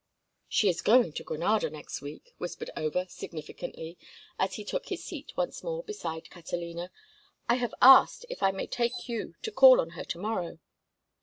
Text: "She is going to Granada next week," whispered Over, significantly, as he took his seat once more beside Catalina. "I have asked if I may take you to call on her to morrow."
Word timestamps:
"She 0.49 0.67
is 0.67 0.81
going 0.81 1.13
to 1.13 1.23
Granada 1.23 1.69
next 1.69 2.01
week," 2.01 2.33
whispered 2.39 2.71
Over, 2.75 3.05
significantly, 3.07 3.99
as 4.39 4.55
he 4.55 4.63
took 4.65 4.87
his 4.87 5.03
seat 5.05 5.31
once 5.37 5.63
more 5.63 5.83
beside 5.83 6.31
Catalina. 6.31 6.91
"I 7.47 7.53
have 7.61 7.75
asked 7.83 8.25
if 8.27 8.41
I 8.41 8.49
may 8.49 8.65
take 8.65 9.07
you 9.07 9.35
to 9.43 9.51
call 9.51 9.79
on 9.79 9.91
her 9.91 10.03
to 10.05 10.17
morrow." 10.17 10.57